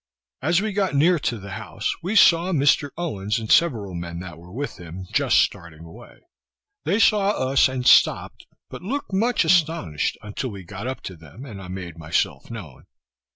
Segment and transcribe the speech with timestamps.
[0.41, 2.89] As we got near to the house, we saw Mr.
[2.97, 6.21] Owens and several men that were with him, just starting away.
[6.85, 11.45] They saw us, and stop'd, but looked much astonished until we got up to them,
[11.45, 12.85] and I made myself known.